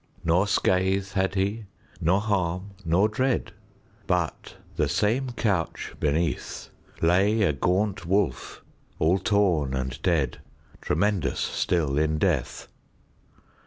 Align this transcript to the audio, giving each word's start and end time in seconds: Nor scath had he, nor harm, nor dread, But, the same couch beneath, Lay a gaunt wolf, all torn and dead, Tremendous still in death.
Nor 0.23 0.47
scath 0.47 1.11
had 1.13 1.35
he, 1.35 1.65
nor 1.99 2.19
harm, 2.21 2.71
nor 2.83 3.07
dread, 3.07 3.51
But, 4.07 4.55
the 4.75 4.89
same 4.89 5.29
couch 5.33 5.93
beneath, 5.99 6.69
Lay 7.03 7.43
a 7.43 7.53
gaunt 7.53 8.07
wolf, 8.07 8.63
all 8.97 9.19
torn 9.19 9.75
and 9.75 10.01
dead, 10.01 10.39
Tremendous 10.81 11.39
still 11.39 11.99
in 11.99 12.17
death. 12.17 12.67